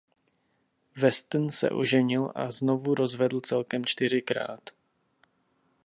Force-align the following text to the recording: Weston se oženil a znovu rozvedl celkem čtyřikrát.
Weston 0.95 1.49
se 1.51 1.69
oženil 1.69 2.31
a 2.35 2.51
znovu 2.51 2.95
rozvedl 2.95 3.39
celkem 3.41 3.85
čtyřikrát. 3.85 4.69